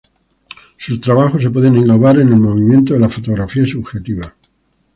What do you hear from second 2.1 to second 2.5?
en el